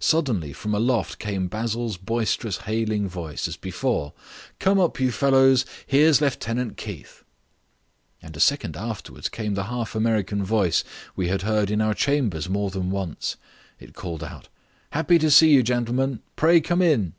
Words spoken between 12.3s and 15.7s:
more than once. It called out: "Happy to see you,